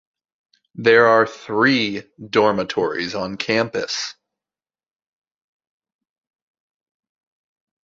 [0.73, 4.15] There are three dormitories on campus.